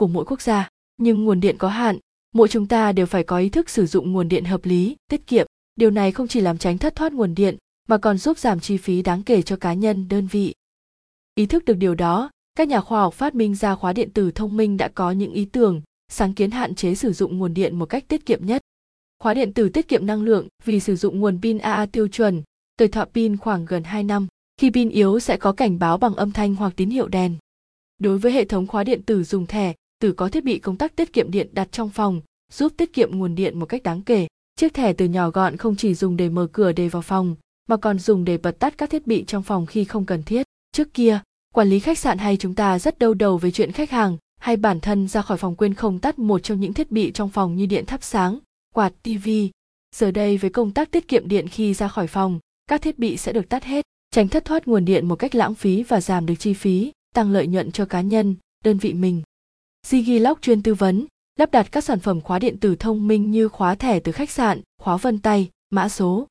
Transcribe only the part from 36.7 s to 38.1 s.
để vào phòng, mà còn